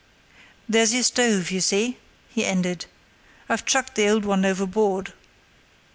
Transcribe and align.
"There's 0.67 0.95
your 0.95 1.03
stove, 1.03 1.51
you 1.51 1.61
see," 1.61 1.99
he 2.29 2.43
ended; 2.43 2.87
"I've 3.47 3.65
chucked 3.65 3.93
the 3.93 4.09
old 4.09 4.25
one 4.25 4.45
overboard." 4.45 5.13